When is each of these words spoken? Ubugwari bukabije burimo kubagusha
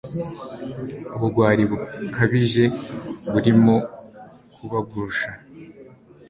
Ubugwari 1.15 1.63
bukabije 1.71 2.63
burimo 3.31 3.75
kubagusha 4.53 5.29